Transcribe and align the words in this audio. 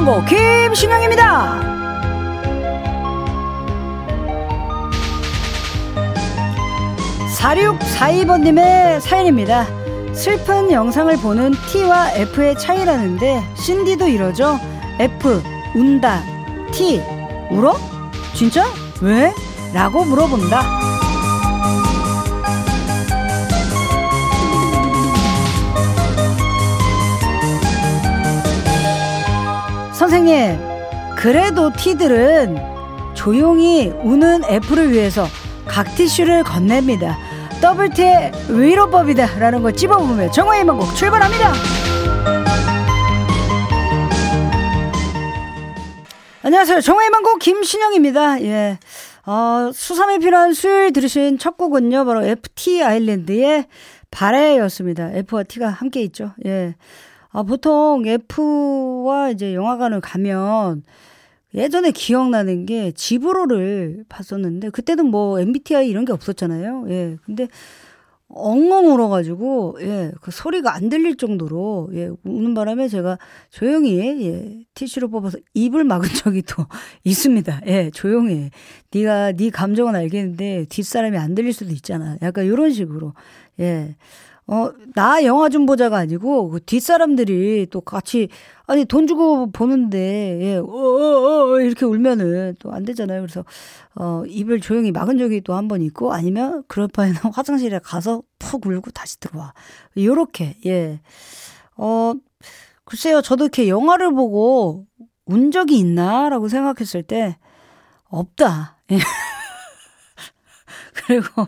희망고 0.00 0.24
김신영입니다. 0.24 1.60
4642번님의 7.36 9.00
사연입니다. 9.00 9.66
슬픈 10.12 10.70
영상을 10.70 11.14
보는 11.18 11.52
T와 11.70 12.10
F의 12.12 12.58
차이라는데, 12.58 13.42
신디도 13.56 14.08
이러죠? 14.08 14.58
F, 14.98 15.42
운다. 15.74 16.22
T, 16.72 17.00
울어? 17.50 17.76
진짜? 18.34 18.66
왜? 19.00 19.32
라고 19.72 20.04
물어본다. 20.04 20.89
선생님, 30.10 30.58
그래도 31.16 31.70
T들은 31.72 32.56
조용히 33.14 33.92
우는 34.02 34.42
F를 34.42 34.90
위해서 34.90 35.28
각 35.68 35.94
티슈를 35.94 36.42
건넵니다. 36.42 37.16
더블T의 37.62 38.32
위로법이다 38.48 39.38
라는 39.38 39.62
걸 39.62 39.72
찝어보며 39.72 40.32
정화의 40.32 40.64
만곡 40.64 40.96
출발합니다. 40.96 41.52
안녕하세요. 46.42 46.80
정화의 46.80 47.10
만곡 47.10 47.38
김신영입니다. 47.38 48.42
예. 48.42 48.80
어, 49.26 49.70
수삼에 49.72 50.18
필요한 50.18 50.54
수요일 50.54 50.92
들으신 50.92 51.38
첫 51.38 51.56
곡은요, 51.56 52.04
바로 52.04 52.24
FT 52.24 52.82
아일랜드의 52.82 53.66
바레였습니다. 54.10 55.12
F와 55.12 55.44
T가 55.44 55.68
함께 55.68 56.02
있죠. 56.02 56.32
예. 56.46 56.74
아, 57.32 57.42
보통 57.42 58.04
F와 58.06 59.30
이제 59.30 59.54
영화관을 59.54 60.00
가면 60.00 60.82
예전에 61.54 61.90
기억나는 61.92 62.66
게 62.66 62.92
집으로를 62.92 64.04
봤었는데 64.08 64.70
그때는 64.70 65.06
뭐 65.06 65.40
MBTI 65.40 65.88
이런 65.88 66.04
게 66.04 66.12
없었잖아요. 66.12 66.86
예. 66.90 67.16
근데 67.24 67.48
엉엉 68.28 68.92
울어가지고 68.94 69.78
예 69.82 70.12
그 70.22 70.30
소리가 70.30 70.74
안 70.74 70.88
들릴 70.88 71.16
정도로 71.16 71.90
예 71.94 72.10
우는 72.24 72.54
바람에 72.54 72.88
제가 72.88 73.18
조용히 73.50 73.98
예 74.26 74.64
티슈를 74.74 75.08
뽑아서 75.10 75.38
입을 75.54 75.84
막은 75.84 76.08
적이 76.10 76.42
또 76.42 76.66
있습니다. 77.04 77.62
예 77.66 77.90
조용히 77.92 78.50
네가 78.92 79.32
네 79.32 79.50
감정은 79.50 79.96
알겠는데 79.96 80.66
뒷 80.70 80.84
사람이 80.84 81.18
안 81.18 81.34
들릴 81.34 81.52
수도 81.52 81.72
있잖아. 81.72 82.16
약간 82.22 82.44
이런 82.46 82.70
식으로 82.72 83.14
예 83.60 83.96
어, 84.52 84.72
나 84.96 85.24
영화 85.24 85.48
좀 85.48 85.64
보자가 85.66 85.96
아니고, 85.98 86.50
그 86.50 86.60
뒷사람들이 86.64 87.68
또 87.70 87.80
같이, 87.82 88.28
아니, 88.66 88.84
돈 88.84 89.06
주고 89.06 89.52
보는데, 89.52 90.38
예, 90.42 90.56
어, 90.56 90.64
어, 90.64 91.52
어, 91.54 91.60
이렇게 91.60 91.84
울면은 91.86 92.56
또 92.58 92.72
안 92.72 92.84
되잖아요. 92.84 93.20
그래서, 93.22 93.44
어, 93.94 94.24
입을 94.26 94.60
조용히 94.60 94.90
막은 94.92 95.18
적이 95.18 95.40
또 95.42 95.54
한 95.54 95.68
번 95.68 95.82
있고, 95.82 96.12
아니면, 96.12 96.64
그럴 96.68 96.88
바에는 96.88 97.14
화장실에 97.34 97.78
가서 97.80 98.22
푹 98.40 98.66
울고 98.66 98.90
다시 98.90 99.20
들어와. 99.20 99.54
요렇게, 99.96 100.56
예. 100.66 101.00
어, 101.76 102.14
글쎄요, 102.84 103.22
저도 103.22 103.44
이렇게 103.44 103.68
영화를 103.68 104.12
보고 104.14 104.86
운 105.26 105.52
적이 105.52 105.78
있나라고 105.78 106.48
생각했을 106.48 107.04
때, 107.04 107.38
없다. 108.10 108.78
예. 108.92 108.98
그리고, 110.94 111.46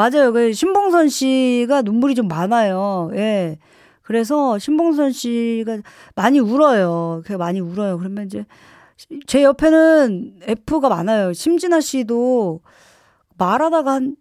맞아요. 0.00 0.32
그 0.32 0.54
신봉선 0.54 1.10
씨가 1.10 1.82
눈물이 1.82 2.14
좀 2.14 2.26
많아요. 2.26 3.10
예. 3.14 3.58
그래서 4.00 4.58
신봉선 4.58 5.12
씨가 5.12 5.78
많이 6.14 6.38
울어요. 6.40 7.22
그 7.26 7.34
많이 7.34 7.60
울어요. 7.60 7.98
그러면 7.98 8.24
이제 8.24 8.46
제 9.26 9.42
옆에는 9.42 10.36
F가 10.42 10.88
많아요. 10.88 11.34
심진아 11.34 11.80
씨도 11.80 12.60
말하다가 13.36 13.92
한, 13.92 14.16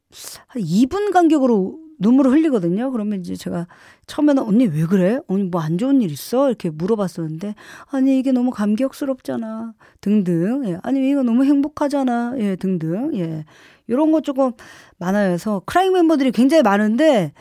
한 0.48 0.62
2분 0.62 1.14
간격으로 1.14 1.80
눈물을 2.00 2.32
흘리거든요. 2.32 2.92
그러면 2.92 3.20
이제 3.22 3.36
제가 3.36 3.68
처음에는 4.08 4.44
언니 4.44 4.66
왜 4.68 4.86
그래? 4.86 5.20
언니 5.28 5.44
뭐 5.44 5.62
안 5.62 5.78
좋은 5.78 6.02
일 6.02 6.12
있어? 6.12 6.48
이렇게 6.50 6.70
물어봤었는데 6.70 7.56
아니 7.92 8.20
이게 8.20 8.32
너무 8.34 8.52
감격스럽잖아. 8.52 9.74
등등. 10.02 10.64
예. 10.66 10.78
아니 10.84 11.10
이거 11.10 11.24
너무 11.24 11.46
행복하잖아. 11.46 12.34
예, 12.38 12.56
등등. 12.58 13.12
예. 13.16 13.46
요런 13.90 14.12
거 14.12 14.22
조금 14.22 14.52
많아요. 14.98 15.30
그래서 15.30 15.62
크라잉 15.66 15.94
멤버들이 15.94 16.32
굉장히 16.32 16.64
많은데 16.64 17.34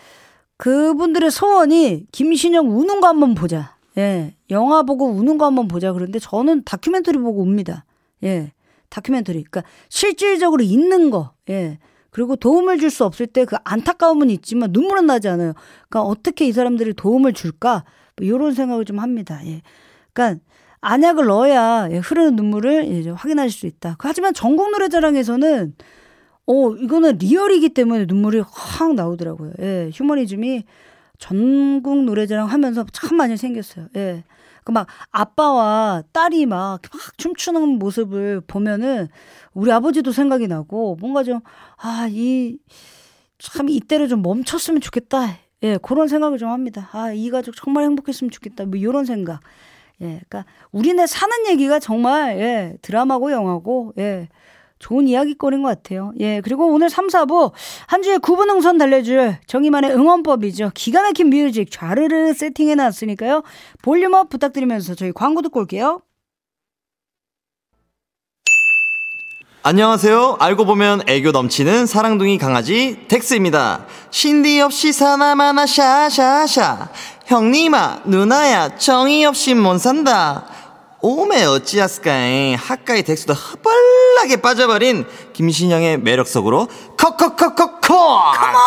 그분들의 0.56 1.30
소원이 1.30 2.06
김신영 2.12 2.68
우는 2.68 3.00
거 3.00 3.06
한번 3.08 3.34
보자. 3.34 3.76
예. 3.96 4.34
영화 4.50 4.82
보고 4.82 5.06
우는 5.06 5.38
거 5.38 5.46
한번 5.46 5.68
보자. 5.68 5.92
그런데 5.92 6.18
저는 6.18 6.62
다큐멘터리 6.64 7.18
보고 7.18 7.42
웁니다. 7.42 7.84
예. 8.24 8.52
다큐멘터리. 8.88 9.44
그러니까 9.44 9.62
실질적으로 9.88 10.62
있는 10.62 11.10
거. 11.10 11.32
예. 11.50 11.78
그리고 12.10 12.36
도움을 12.36 12.78
줄 12.78 12.90
수 12.90 13.04
없을 13.04 13.26
때 13.26 13.44
그 13.44 13.56
안타까움은 13.64 14.30
있지만 14.30 14.70
눈물은 14.72 15.06
나지 15.06 15.28
않아요. 15.28 15.52
그러니까 15.88 16.02
어떻게 16.02 16.46
이 16.46 16.52
사람들이 16.52 16.94
도움을 16.94 17.32
줄까? 17.34 17.84
뭐 18.16 18.26
이런 18.26 18.54
생각을 18.54 18.84
좀 18.84 18.98
합니다. 18.98 19.40
예. 19.46 19.62
그러니까 20.12 20.40
안약을 20.80 21.26
넣어야 21.26 21.88
예, 21.90 21.98
흐르는 21.98 22.36
눈물을 22.36 22.84
이제 22.86 23.10
확인하실 23.10 23.50
수 23.52 23.66
있다. 23.66 23.96
하지만 24.00 24.32
전국 24.34 24.70
노래자랑에서는 24.70 25.74
어, 26.48 26.70
이거는 26.72 27.18
리얼이기 27.18 27.70
때문에 27.70 28.06
눈물이 28.08 28.42
확 28.50 28.94
나오더라고요. 28.94 29.52
예, 29.60 29.90
휴머니즘이 29.94 30.64
전국 31.18 32.04
노래자랑 32.04 32.46
하면서 32.48 32.84
참 32.92 33.16
많이 33.16 33.36
생겼어요. 33.36 33.88
예. 33.96 34.24
그 34.64 34.72
막 34.72 34.86
아빠와 35.10 36.02
딸이 36.12 36.44
막, 36.44 36.80
막 36.92 37.18
춤추는 37.18 37.78
모습을 37.78 38.42
보면은 38.46 39.08
우리 39.54 39.72
아버지도 39.72 40.12
생각이 40.12 40.46
나고 40.46 40.96
뭔가 41.00 41.22
좀, 41.24 41.40
아, 41.78 42.06
이, 42.10 42.58
참 43.38 43.70
이때를 43.70 44.08
좀 44.08 44.20
멈췄으면 44.22 44.82
좋겠다. 44.82 45.38
예, 45.62 45.78
그런 45.78 46.08
생각을 46.08 46.36
좀 46.38 46.50
합니다. 46.50 46.88
아, 46.92 47.12
이 47.12 47.30
가족 47.30 47.56
정말 47.56 47.84
행복했으면 47.84 48.30
좋겠다. 48.30 48.66
뭐 48.66 48.76
이런 48.78 49.06
생각. 49.06 49.40
예, 50.02 50.20
그러니까 50.28 50.44
우리네 50.70 51.06
사는 51.06 51.34
얘기가 51.48 51.78
정말 51.80 52.38
예, 52.38 52.76
드라마고 52.82 53.32
영화고 53.32 53.94
예. 53.98 54.28
좋은 54.78 55.08
이야기거리인 55.08 55.62
것 55.62 55.68
같아요. 55.68 56.12
예, 56.20 56.40
그리고 56.42 56.66
오늘 56.66 56.90
3, 56.90 57.08
4부 57.08 57.52
한 57.86 58.02
주에 58.02 58.18
9분 58.18 58.50
응선 58.50 58.78
달래줄 58.78 59.38
정의만의 59.46 59.92
응원법이죠. 59.92 60.72
기가 60.74 61.02
막힌 61.02 61.30
music 61.30 61.70
좌르르 61.70 62.32
세팅해 62.34 62.74
놨으니까요. 62.74 63.42
volume 63.82 64.17
up 64.17 64.28
부탁드리면서 64.28 64.94
저희 64.94 65.12
광고 65.12 65.42
듣고 65.42 65.60
올게요. 65.60 66.00
안녕하세요. 69.64 70.36
알고 70.38 70.64
보면 70.64 71.02
애교 71.06 71.32
넘치는 71.32 71.86
사랑둥이 71.86 72.38
강아지 72.38 73.04
덱스입니다. 73.08 73.84
신디 74.10 74.60
없이 74.60 74.92
사나 74.92 75.29
마나 75.29 75.66
샤샤샤. 75.66 76.88
형님아, 77.26 78.02
누나야, 78.06 78.78
정이 78.78 79.26
없이 79.26 79.54
못 79.54 79.76
산다. 79.78 80.46
오메 81.00 81.44
어찌하스까이 81.44 82.54
하까이 82.54 83.02
덱스도 83.02 83.32
허벌나게 83.32 84.40
빠져버린 84.42 85.06
김신영의 85.32 85.98
매력 85.98 86.26
속으로 86.26 86.66
콕콕콕콕콕 87.00 87.82
컴온 87.86 88.58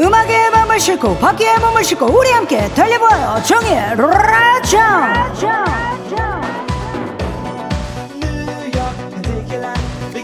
음악에 0.00 0.50
마음을 0.50 0.80
싣고 0.80 1.16
바퀴에 1.18 1.58
몸을 1.58 1.84
싣고 1.84 2.06
우리 2.06 2.30
함께 2.30 2.68
달려봐요. 2.72 3.42
정의 3.42 3.96
라장 3.96 5.87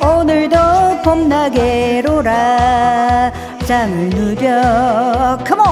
오늘도 0.04 0.56
봄나게 1.02 2.02
로라. 2.04 3.32
장을 3.64 4.10
누벼 4.10 5.38
컴온 5.46 5.64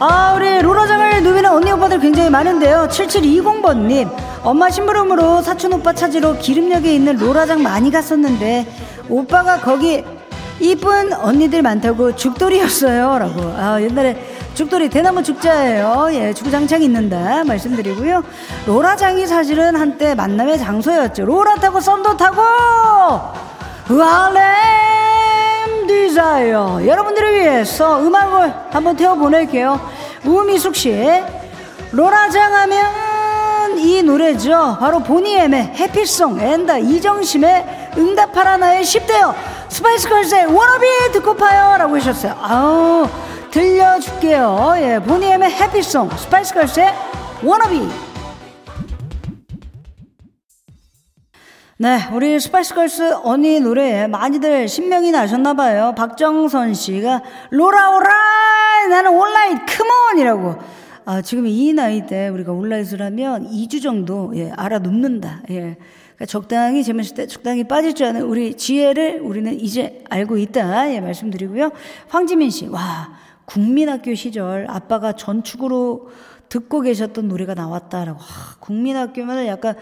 아 0.00 0.34
우리 0.34 0.60
로라장을 0.60 1.22
누비는 1.22 1.48
언니 1.48 1.70
오빠들 1.70 2.00
굉장히 2.00 2.28
많은데요. 2.28 2.88
7720번님. 2.90 4.10
엄마 4.42 4.68
심부름으로 4.68 5.42
사촌 5.42 5.74
오빠 5.74 5.92
찾으러 5.92 6.36
기름역에 6.36 6.92
있는 6.92 7.16
로라장 7.16 7.62
많이 7.62 7.92
갔었는데 7.92 8.66
오빠가 9.08 9.60
거기 9.60 10.04
이쁜 10.58 11.12
언니들 11.12 11.62
많다고 11.62 12.16
죽돌이였어요. 12.16 13.18
라고. 13.18 13.40
아 13.56 13.80
옛날에 13.80 14.16
죽돌이 14.56 14.88
대나무 14.88 15.22
죽자예요 15.22 16.08
예 16.12 16.32
주구장창 16.32 16.82
있는다 16.82 17.44
말씀드리고요 17.44 18.24
로라장이 18.66 19.26
사실은 19.26 19.76
한때 19.76 20.14
만남의 20.14 20.58
장소였죠 20.58 21.26
로라 21.26 21.56
타고 21.56 21.78
썸도 21.78 22.16
타고 22.16 22.40
와렘 23.90 24.46
desire 25.86 26.86
여러분들을 26.86 27.34
위해서 27.34 28.00
음악을 28.00 28.54
한번 28.70 28.96
태워 28.96 29.14
보낼게요 29.14 29.78
우미숙 30.24 30.74
씨 30.74 31.22
로라장 31.92 32.54
하면 32.54 33.06
이 33.78 34.02
노래죠. 34.02 34.78
바로 34.80 35.00
보니엠의 35.00 35.74
Happy 35.76 36.12
Song 36.12 36.40
앤다 36.40 36.78
이정심의 36.78 37.92
응답하라 37.96 38.56
나의 38.56 38.82
10대요. 38.82 39.34
스파이스걸스의 39.68 40.46
워너비 40.46 40.86
듣고 41.12 41.34
파요 41.34 41.76
라고 41.76 41.96
하셨어요. 41.96 42.34
아우 42.40 43.08
들려줄게요. 43.56 44.74
예, 44.80 44.98
보니엠의 44.98 45.50
Happy 45.50 45.83
Song 45.83 46.10
스파이스걸스의 46.10 46.92
워너비 47.42 47.88
네, 51.78 51.98
우리 52.12 52.38
스파이스걸스 52.38 53.14
언니 53.24 53.58
노래에 53.60 54.08
많이들 54.08 54.68
신명이 54.68 55.10
나셨나봐요. 55.10 55.94
박정선 55.96 56.74
씨가 56.74 57.22
로라 57.50 57.96
오라 57.96 58.08
나는 58.90 59.12
all 59.12 59.29
night 59.29 59.58
come 59.64 59.95
on이라고. 59.95 60.56
아, 61.06 61.22
지금 61.22 61.46
이 61.46 61.72
나이 61.72 62.06
때 62.06 62.28
우리가 62.28 62.52
온라인을 62.52 63.00
하면 63.00 63.50
2주 63.50 63.82
정도 63.82 64.32
예, 64.36 64.50
앓아눕는다. 64.54 65.44
예. 65.48 65.54
그러니까 66.16 66.26
적당히 66.26 66.84
재밌을 66.84 67.14
때 67.14 67.26
적당히 67.26 67.64
빠질 67.64 67.94
줄 67.94 68.06
아는 68.06 68.20
우리 68.22 68.54
지혜를 68.54 69.20
우리는 69.22 69.58
이제 69.58 70.04
알고 70.10 70.36
있다. 70.36 70.92
예, 70.92 71.00
말씀드리고요. 71.00 71.70
황지민 72.08 72.50
씨, 72.50 72.66
와, 72.66 73.16
국민학교 73.46 74.14
시절 74.14 74.66
아빠가 74.68 75.12
전축으로 75.12 76.10
듣고 76.48 76.82
계셨던 76.82 77.28
노래가 77.28 77.54
나왔다라고. 77.54 78.18
와, 78.18 78.26
국민학교면 78.60 79.46
약간 79.46 79.76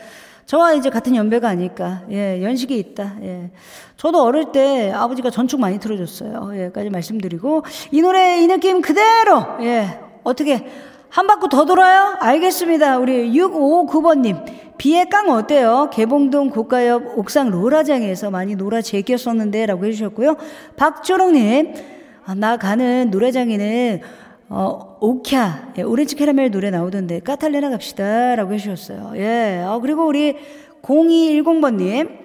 저와 0.47 0.75
이제 0.75 0.91
같은 0.91 1.17
연배가 1.17 1.49
아닐까. 1.49 2.03
예, 2.11 2.43
연식이 2.43 2.79
있다. 2.79 3.17
예. 3.23 3.51
저도 3.97 4.23
어릴 4.23 4.53
때 4.53 4.93
아버지가 4.93 5.31
전축 5.31 5.59
많이 5.59 5.81
틀어줬어요. 5.81 6.53
예,까지 6.55 6.91
말씀드리고. 6.91 7.65
이 7.91 8.03
노래, 8.03 8.41
이 8.41 8.47
느낌 8.47 8.83
그대로, 8.83 9.43
예, 9.61 10.01
어떻게, 10.23 10.67
한 11.09 11.27
바퀴 11.27 11.49
더 11.49 11.65
돌아요? 11.65 12.17
알겠습니다. 12.19 12.99
우리 12.99 13.31
659번님. 13.33 14.45
비의 14.77 15.09
깡 15.09 15.31
어때요? 15.31 15.89
개봉동 15.93 16.51
고가역 16.51 17.19
옥상 17.19 17.51
로라장에서 17.51 18.31
많이 18.31 18.57
놀아 18.57 18.83
제꼈었는데 18.83 19.67
라고 19.67 19.87
해주셨고요. 19.87 20.37
박조롱님. 20.77 21.94
아, 22.27 22.35
나 22.35 22.57
가는 22.57 23.11
노래장에는 23.11 24.01
어, 24.49 24.99
오캬, 25.01 25.79
예, 25.79 25.83
오렌지 25.83 26.17
캐러멜 26.17 26.51
노래 26.51 26.71
나오던데, 26.71 27.21
까탈레나 27.21 27.71
갑시다. 27.71 28.37
라고 28.37 28.53
해주셨어요. 28.55 29.13
예. 29.17 29.65
어, 29.67 29.81
그리고 29.81 30.07
우리 30.07 30.37
0210번님. 30.83 32.25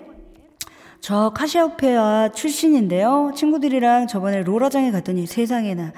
저 1.02 1.32
카시오페아 1.34 2.30
출신인데요. 2.34 3.32
친구들이랑 3.36 4.08
저번에 4.08 4.44
로라장에 4.44 4.92
갔더니 4.92 5.26
세상에나 5.26 5.94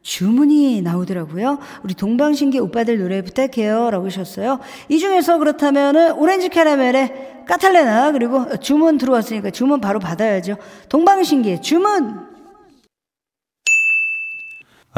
주문이 0.00 0.80
나오더라고요. 0.80 1.58
우리 1.84 1.92
동방신기 1.92 2.58
오빠들 2.58 2.98
노래 2.98 3.20
부탁해요. 3.20 3.90
라고 3.90 4.06
하셨어요. 4.06 4.58
이 4.88 4.98
중에서 4.98 5.36
그렇다면은 5.38 6.12
오렌지 6.12 6.48
캐러멜에 6.48 7.44
까탈레나 7.46 8.12
그리고 8.12 8.58
주문 8.58 8.96
들어왔으니까 8.96 9.50
주문 9.50 9.82
바로 9.82 9.98
받아야죠. 10.00 10.56
동방신기 10.88 11.60
주문! 11.60 12.27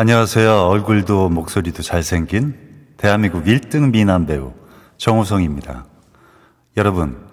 안녕하세요. 0.01 0.67
얼굴도 0.67 1.29
목소리도 1.29 1.83
잘생긴 1.83 2.57
대한민국 2.97 3.45
1등 3.45 3.91
미남 3.91 4.25
배우 4.25 4.55
정우성입니다. 4.97 5.85
여러분, 6.79 7.29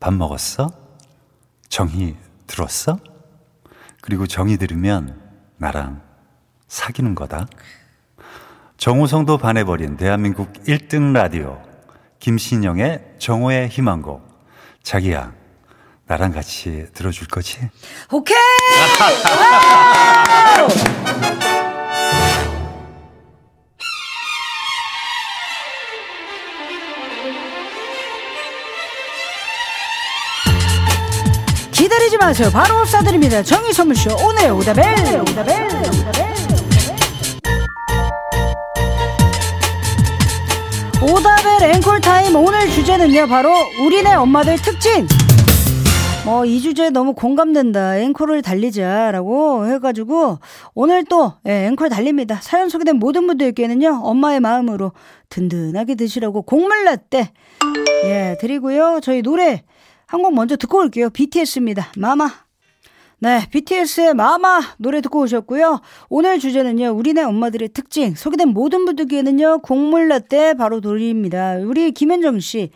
밥 0.00 0.12
먹었어? 0.12 0.68
정이 1.70 2.16
들었어? 2.46 2.98
그리고 4.02 4.26
정이 4.26 4.58
들으면 4.58 5.18
나랑 5.56 6.02
사귀는 6.68 7.14
거다. 7.14 7.46
정우성도 8.76 9.38
반해버린 9.38 9.96
대한민국 9.96 10.52
1등 10.64 11.14
라디오 11.14 11.62
김신영의 12.18 13.14
정오의 13.18 13.68
희망곡 13.68 14.28
자기야 14.82 15.32
나랑 16.04 16.32
같이 16.32 16.86
들어줄 16.92 17.28
거지? 17.28 17.60
오케이! 18.12 18.36
기다리지 31.72 32.18
마세요. 32.18 32.50
바로 32.52 32.84
쏴드립니다. 32.84 33.44
정의 33.44 33.72
선물쇼. 33.72 34.10
오늘의 34.26 34.50
오다벨 34.50 34.94
오다벨 35.22 35.66
오다벨 35.66 36.30
오다벨 41.02 41.74
앵콜 41.74 42.00
타임. 42.00 42.36
오늘 42.36 42.68
주제는요. 42.70 43.26
바로 43.28 43.50
우리네 43.84 44.14
엄마들 44.14 44.56
특징. 44.56 45.06
뭐 46.24 46.44
이 46.44 46.60
주제 46.60 46.90
너무 46.90 47.14
공감된다. 47.14 47.96
앵콜을 47.96 48.42
달리자라고 48.42 49.66
해가지고 49.68 50.38
오늘 50.74 51.04
또 51.04 51.34
예, 51.46 51.66
앵콜 51.66 51.88
달립니다 51.88 52.38
사연 52.42 52.68
소개된 52.68 52.96
모든 52.96 53.26
분들께는요 53.26 54.00
엄마의 54.04 54.40
마음으로 54.40 54.92
든든하게 55.28 55.96
드시라고 55.96 56.42
곡물 56.42 56.84
라떼 56.84 57.32
예 58.04 58.36
드리고요 58.40 59.00
저희 59.02 59.22
노래 59.22 59.64
한 60.06 60.22
곡 60.22 60.34
먼저 60.34 60.56
듣고 60.56 60.78
올게요 60.78 61.10
BTS입니다 61.10 61.88
마마 61.96 62.30
네, 63.22 63.46
BTS의 63.50 64.14
마마 64.14 64.60
노래 64.78 65.02
듣고 65.02 65.20
오셨고요. 65.20 65.82
오늘 66.08 66.38
주제는요, 66.38 66.86
우리네 66.92 67.22
엄마들의 67.24 67.68
특징. 67.74 68.14
소개된 68.14 68.48
모든 68.48 68.86
분들께는요, 68.86 69.58
곡물 69.60 70.08
라떼 70.08 70.54
바로 70.54 70.80
돌립니다. 70.80 71.56
우리 71.62 71.92
김현정 71.92 72.40
씨. 72.40 72.70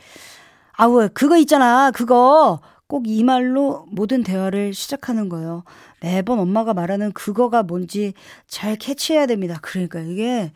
아우, 0.77 1.09
그거 1.15 1.39
있잖아. 1.39 1.91
그거. 1.93 2.61
꼭 2.87 3.07
이 3.07 3.25
말로 3.25 3.87
모든 3.91 4.23
대화를 4.23 4.75
시작하는 4.75 5.31
거예요. 5.31 5.65
매번 6.01 6.39
엄마가 6.39 6.75
말하는 6.75 7.13
그거가 7.13 7.63
뭔지 7.63 8.13
잘 8.47 8.77
캐치해야 8.77 9.27
됩니다. 9.27 9.59
그러니까 9.63 10.01
이게 10.01 10.53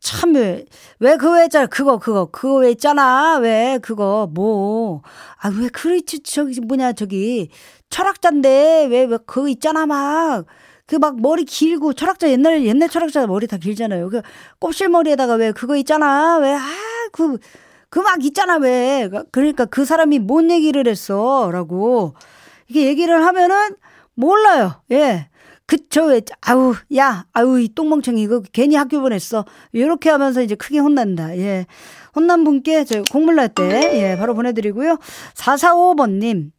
참, 0.00 0.34
왜, 0.34 0.66
왜 1.00 1.16
그거 1.16 1.36
했잖아. 1.36 1.66
그거, 1.66 1.98
그거, 1.98 2.26
그거 2.26 2.56
왜 2.56 2.70
있잖아. 2.72 3.38
왜, 3.38 3.78
그거, 3.82 4.28
뭐. 4.32 5.00
아, 5.40 5.48
왜, 5.48 5.68
그렇지, 5.68 6.20
저기, 6.22 6.60
뭐냐, 6.60 6.92
저기, 6.92 7.48
철학자인데, 7.88 8.88
왜, 8.90 9.04
왜, 9.04 9.18
그거 9.26 9.48
있잖아, 9.48 9.86
막. 9.86 10.44
그 10.86 10.96
막 10.98 11.18
머리 11.20 11.44
길고, 11.46 11.94
철학자, 11.94 12.28
옛날, 12.30 12.64
옛날 12.66 12.90
철학자 12.90 13.26
머리 13.26 13.46
다 13.46 13.56
길잖아요. 13.56 14.10
그 14.10 14.20
곱실머리에다가 14.60 15.34
왜, 15.36 15.52
그거 15.52 15.76
있잖아. 15.76 16.36
왜, 16.38 16.52
아, 16.54 16.60
그, 17.12 17.38
그 17.88 18.00
막 18.00 18.22
있잖아, 18.24 18.56
왜. 18.58 19.08
그러니까 19.32 19.64
그 19.66 19.84
사람이 19.86 20.18
뭔 20.18 20.50
얘기를 20.50 20.86
했어. 20.88 21.50
라고. 21.52 22.14
이게 22.68 22.86
얘기를 22.86 23.24
하면은, 23.24 23.76
몰라요. 24.14 24.82
예. 24.92 25.28
그, 25.66 25.88
저, 25.88 26.06
왜, 26.06 26.20
아우, 26.42 26.74
야, 26.96 27.24
아우, 27.32 27.58
이 27.58 27.68
똥멍청이, 27.74 28.22
이거 28.22 28.42
괜히 28.52 28.76
학교 28.76 29.00
보냈어. 29.00 29.44
이렇게 29.72 30.10
하면서 30.10 30.42
이제 30.42 30.54
크게 30.54 30.78
혼난다. 30.78 31.36
예. 31.38 31.66
혼난 32.14 32.44
분께 32.44 32.84
저 32.84 33.02
곡물날 33.10 33.48
때, 33.48 33.62
예, 33.94 34.16
바로 34.18 34.34
보내드리고요. 34.34 34.98
445번님, 35.34 36.50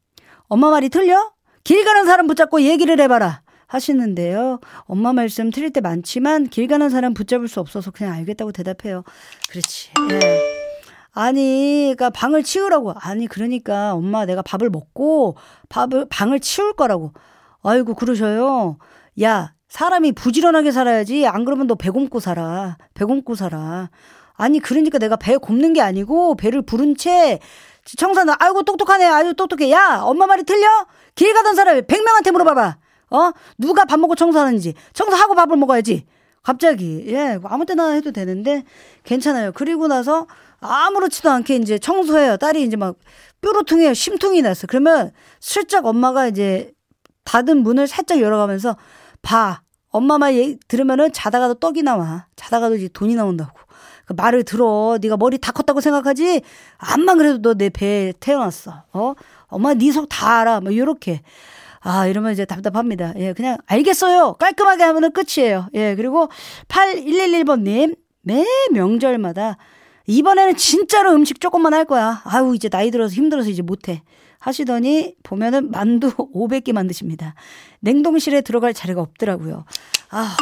엄마 0.48 0.72
말이 0.72 0.90
틀려? 0.90 1.32
길 1.64 1.84
가는 1.86 2.06
사람 2.06 2.28
붙잡고 2.28 2.62
얘기를 2.62 3.00
해봐라. 3.00 3.42
하시는데요. 3.68 4.60
엄마 4.82 5.14
말씀 5.14 5.50
틀릴 5.50 5.72
때 5.72 5.82
많지만 5.82 6.48
길 6.48 6.68
가는 6.68 6.90
사람 6.90 7.14
붙잡을 7.14 7.48
수 7.48 7.60
없어서 7.60 7.92
그냥 7.92 8.14
알겠다고 8.14 8.52
대답해요. 8.52 9.04
그렇지. 9.50 9.90
예. 10.12 10.40
아니, 11.12 11.94
그니까 11.98 12.10
방을 12.10 12.44
치우라고. 12.44 12.94
아니, 12.96 13.28
그러니까 13.28 13.94
엄마 13.94 14.26
내가 14.26 14.42
밥을 14.42 14.70
먹고 14.70 15.36
밥을, 15.70 16.08
방을 16.10 16.42
치울 16.42 16.74
거라고. 16.74 17.14
아이고, 17.70 17.94
그러셔요. 17.96 18.78
야, 19.22 19.54
사람이 19.70 20.12
부지런하게 20.14 20.72
살아야지. 20.72 21.28
안 21.28 21.46
그러면 21.46 21.68
너 21.68 21.76
배 21.76 21.90
곰고 21.90 22.20
살아. 22.20 22.78
배 22.94 23.06
곰고 23.06 23.36
살아. 23.36 23.90
아니, 24.34 24.60
그러니까 24.60 24.98
내가 25.00 25.16
배 25.16 25.38
곰는 25.38 25.74
게 25.74 25.82
아니고 25.82 26.36
배를 26.36 26.62
부른 26.62 26.96
채 26.98 27.40
청소는 27.98 28.34
아이고 28.40 28.64
똑똑하네. 28.64 29.06
아유 29.06 29.34
똑똑해. 29.36 29.72
야, 29.72 30.00
엄마 30.04 30.26
말이 30.26 30.44
틀려? 30.44 30.68
길 31.16 31.34
가던 31.34 31.56
사람이 31.56 31.82
100명한테 31.82 32.32
물어봐봐. 32.32 32.78
어? 33.12 33.32
누가 33.58 33.86
밥 33.86 34.00
먹고 34.00 34.16
청소하는지. 34.16 34.74
청소하고 34.94 35.36
밥을 35.36 35.56
먹어야지. 35.58 36.06
갑자기. 36.44 37.04
예, 37.08 37.40
아무 37.44 37.66
때나 37.66 37.90
해도 37.92 38.12
되는데 38.12 38.64
괜찮아요. 39.04 39.52
그리고 39.54 39.88
나서 39.88 40.28
아무렇지도 40.60 41.30
않게 41.30 41.56
이제 41.58 41.78
청소해요. 41.78 42.38
딸이 42.38 42.64
이제 42.64 42.76
막 42.76 42.96
뾰로통해요. 43.42 43.94
심통이 43.94 44.42
났어. 44.42 44.68
그러면 44.68 45.12
슬쩍 45.40 45.86
엄마가 45.86 46.28
이제 46.28 46.72
닫은 47.26 47.58
문을 47.64 47.88
살짝 47.88 48.20
열어가면서 48.22 48.78
봐. 49.22 49.62
엄마 49.90 50.18
말 50.18 50.36
얘기 50.36 50.58
들으면은 50.68 51.12
자다가도 51.14 51.56
떡이 51.56 51.84
나와. 51.84 52.28
자다가도 52.36 52.76
이제 52.76 52.88
돈이 52.92 53.16
나온다고. 53.16 53.58
그 54.06 54.14
말을 54.14 54.44
들어. 54.44 54.98
네가 55.02 55.18
머리 55.18 55.38
다 55.38 55.52
컸다고 55.52 55.82
생각하지? 55.82 56.42
암만 56.78 57.18
그래도 57.18 57.42
너 57.42 57.54
내 57.56 57.70
배에 57.70 58.14
태어났어. 58.20 58.84
어? 58.94 59.14
엄마 59.48 59.74
네 59.74 59.92
속 59.92 60.08
다 60.10 60.40
알아. 60.42 60.62
뭐 60.62 60.76
요렇게. 60.76 61.22
아, 61.82 62.08
이러면 62.08 62.32
이제 62.34 62.46
답답합니다. 62.46 63.14
예, 63.18 63.34
그냥 63.34 63.58
알겠어요. 63.68 64.34
깔끔하게 64.34 64.84
하면은 64.84 65.12
끝이에요. 65.12 65.68
예, 65.76 65.96
그리고 65.96 66.30
8111번님. 66.68 67.98
매 68.28 68.44
명절마다 68.72 69.58
이번에는 70.08 70.56
진짜로 70.56 71.12
음식 71.14 71.40
조금만 71.40 71.74
할 71.76 71.86
거야. 71.86 72.22
아유, 72.26 72.54
이제 72.56 72.70
나이 72.70 72.90
들어서 72.90 73.14
힘들어서 73.14 73.50
이제 73.50 73.62
못해. 73.62 74.02
하시더니 74.46 75.16
보면은 75.24 75.72
만두 75.72 76.10
500개 76.34 76.72
만드십니다. 76.72 77.34
냉동실에 77.80 78.42
들어갈 78.42 78.74
자리가 78.76 79.02
없더라고요. 79.02 79.66
아, 80.12 80.38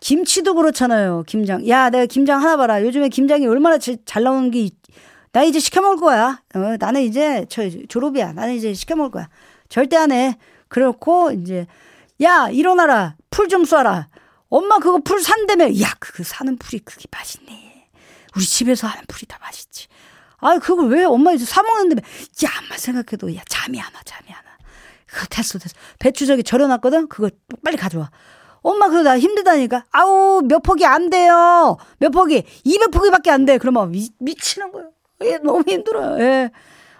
김치도 0.00 0.54
그렇잖아요. 0.54 1.24
김장. 1.26 1.66
야, 1.68 1.88
내가 1.88 2.04
김장 2.04 2.42
하나 2.42 2.56
봐라. 2.58 2.82
요즘에 2.82 3.08
김장이 3.08 3.46
얼마나 3.46 3.78
잘 3.78 4.22
나오는 4.22 4.50
게, 4.50 4.68
나 5.32 5.42
이제 5.44 5.58
시켜 5.60 5.80
먹을 5.80 5.96
거야. 5.96 6.42
어, 6.54 6.76
나는 6.78 7.00
이제 7.02 7.46
저 7.48 7.62
졸업이야. 7.88 8.34
나는 8.34 8.54
이제 8.54 8.74
시켜 8.74 8.96
먹을 8.96 9.10
거야. 9.10 9.28
절대 9.70 9.96
안 9.96 10.12
해. 10.12 10.36
그렇고 10.68 11.32
이제 11.32 11.66
야 12.22 12.48
일어나라. 12.50 13.16
풀 13.30 13.48
좀 13.48 13.62
쏴라. 13.62 14.06
엄마 14.50 14.78
그거 14.78 14.98
풀 14.98 15.22
산다며. 15.22 15.80
야, 15.80 15.94
그거 15.98 16.22
사는 16.22 16.54
풀이 16.58 16.80
그게 16.80 17.06
맛있네. 17.10 17.88
우리 18.36 18.44
집에서 18.44 18.86
하는 18.86 19.02
풀이 19.08 19.26
다 19.26 19.38
맛있지. 19.40 19.88
아, 20.44 20.58
그걸 20.58 20.88
왜 20.90 21.04
엄마 21.04 21.32
이제 21.32 21.44
사 21.44 21.62
먹는데? 21.62 22.02
야, 22.44 22.48
엄마 22.62 22.76
생각해도 22.76 23.34
야 23.34 23.40
잠이 23.48 23.80
안 23.80 23.86
와, 23.94 24.00
잠이 24.04 24.28
안 24.30 24.36
와. 24.36 24.42
그거 25.06 25.26
됐어, 25.30 25.58
됐어. 25.58 25.74
배추 25.98 26.26
저기 26.26 26.42
절여놨거든. 26.42 27.08
그거 27.08 27.30
빨리 27.64 27.76
가져와. 27.78 28.10
엄마 28.62 28.88
그거 28.88 29.02
나 29.02 29.18
힘들다니까. 29.18 29.84
아우 29.90 30.42
몇 30.42 30.62
폭이 30.62 30.84
안 30.84 31.08
돼요. 31.10 31.76
몇 31.98 32.10
폭이 32.10 32.42
200폭이밖에 32.66 33.28
안 33.28 33.44
돼. 33.46 33.58
그러면 33.58 33.90
미, 33.90 34.08
미치는 34.18 34.72
거예요. 34.72 34.90
예, 35.22 35.38
너무 35.38 35.62
힘들어요. 35.66 36.20
예. 36.22 36.50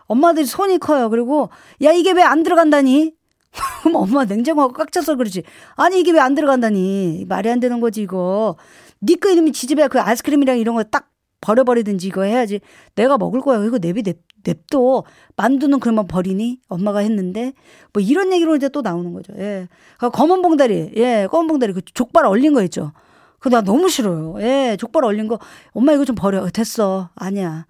엄마들이 0.06 0.46
손이 0.46 0.78
커요. 0.78 1.10
그리고 1.10 1.50
야 1.82 1.92
이게 1.92 2.12
왜 2.12 2.22
안 2.22 2.42
들어간다니? 2.42 3.12
그럼 3.82 3.96
엄마 3.96 4.24
냉장고가 4.24 4.72
꽉 4.76 4.90
차서 4.92 5.16
그러지. 5.16 5.42
아니 5.76 6.00
이게 6.00 6.12
왜 6.12 6.18
안 6.20 6.34
들어간다니? 6.34 7.24
말이 7.28 7.50
안 7.50 7.60
되는 7.60 7.80
거지 7.80 8.00
이거. 8.02 8.56
니꺼 9.02 9.28
이름이 9.30 9.52
지집에 9.52 9.88
그 9.88 10.00
아이스크림이랑 10.00 10.58
이런 10.58 10.74
거 10.76 10.82
딱 10.84 11.08
버려버리든지 11.44 12.06
이거 12.06 12.22
해야지. 12.22 12.60
내가 12.94 13.18
먹을 13.18 13.42
거야. 13.42 13.62
이거 13.64 13.78
내비 13.78 14.02
냅, 14.02 14.16
냅둬. 14.42 15.04
만두는 15.36 15.78
그러면 15.78 16.06
버리니? 16.06 16.60
엄마가 16.68 17.00
했는데. 17.00 17.52
뭐 17.92 18.02
이런 18.02 18.32
얘기로 18.32 18.56
이제 18.56 18.70
또 18.70 18.80
나오는 18.80 19.12
거죠. 19.12 19.34
예. 19.38 19.68
그 19.98 20.10
검은 20.10 20.40
봉다리. 20.40 20.92
예, 20.96 21.28
검은 21.30 21.46
봉다리. 21.46 21.74
그 21.74 21.82
족발 21.82 22.24
얼린 22.24 22.54
거 22.54 22.62
있죠. 22.62 22.92
그거 23.38 23.56
나 23.56 23.62
너무 23.62 23.90
싫어요. 23.90 24.36
예, 24.40 24.78
족발 24.80 25.04
얼린 25.04 25.28
거. 25.28 25.38
엄마 25.72 25.92
이거 25.92 26.06
좀 26.06 26.16
버려. 26.16 26.48
됐어. 26.48 27.10
아니야. 27.14 27.66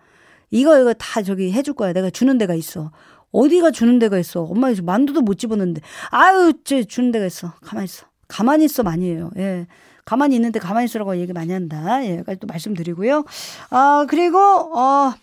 이거 0.51 0.79
이거 0.79 0.95
다 0.95 1.23
저기 1.23 1.53
해줄 1.53 1.75
거야. 1.75 1.93
내가 1.93 2.11
주는 2.11 2.39
데가 2.39 2.55
있어. 2.55 2.93
어디가 3.33 3.73
주는 3.73 3.99
데가 3.99 4.19
있어. 4.19 4.43
엄마 4.43 4.71
이제 4.71 4.83
만두도 4.83 5.23
못 5.23 5.37
집었는데. 5.37 5.81
아유, 6.11 6.53
쟤 6.63 6.85
주는 6.85 7.11
데가 7.11 7.27
있어. 7.27 7.53
가만히 7.61 7.87
있어. 7.87 8.07
가만히 8.29 8.65
있어 8.67 8.85
많이 8.85 9.11
해요. 9.11 9.31
예. 9.37 9.67
가만히 10.05 10.37
있는데 10.37 10.59
가만히 10.59 10.85
있으라고 10.87 11.17
얘기 11.19 11.33
많이 11.33 11.53
한다. 11.53 12.05
예, 12.05 12.23
까지 12.23 12.39
또 12.41 12.47
말씀드리고요. 12.47 13.25
아, 13.71 14.07
그리고, 14.09 14.39
어, 14.39 15.15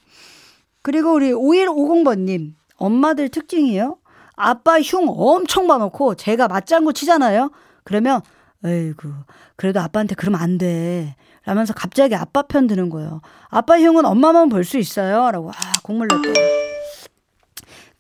그리고 0.82 1.14
우리 1.14 1.32
5150번님. 1.32 2.54
엄마들 2.78 3.30
특징이에요. 3.30 3.98
아빠 4.36 4.82
흉 4.82 5.06
엄청 5.08 5.68
많놓고 5.68 6.16
제가 6.16 6.48
맞장구 6.48 6.94
치잖아요. 6.94 7.52
그러면, 7.84 8.22
에이구, 8.66 9.12
그래도 9.56 9.80
아빠한테 9.82 10.16
그러면 10.16 10.42
안 10.42 10.58
돼. 10.58 11.16
라면서 11.46 11.74
갑자기 11.74 12.16
아빠 12.16 12.42
편 12.44 12.66
드는 12.68 12.90
거예요. 12.90 13.22
아빠 13.50 13.80
흉은 13.80 14.06
엄마만 14.06 14.50
볼 14.50 14.64
수 14.64 14.78
있어요. 14.78 15.30
라고, 15.32 15.52
아, 15.52 15.54
공물 15.84 16.08
냈대. 16.08 16.34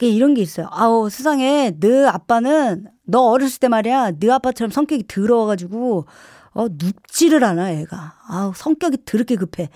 이런 0.01 0.33
게 0.33 0.41
있어요. 0.41 0.67
아우, 0.71 1.09
세상에, 1.11 1.73
너 1.79 2.07
아빠는, 2.07 2.87
너 3.03 3.19
어렸을 3.29 3.59
때 3.59 3.67
말이야, 3.67 4.13
너 4.19 4.33
아빠처럼 4.33 4.71
성격이 4.71 5.05
더러워가지고, 5.07 6.07
어, 6.53 6.67
눕지를 6.69 7.43
않아, 7.43 7.71
애가. 7.71 8.15
아우, 8.27 8.53
성격이 8.55 9.05
더럽게 9.05 9.35
급해. 9.35 9.69